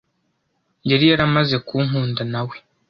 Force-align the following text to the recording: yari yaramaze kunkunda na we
yari 0.89 1.05
yaramaze 1.11 1.55
kunkunda 1.67 2.21
na 2.31 2.41
we 2.47 2.57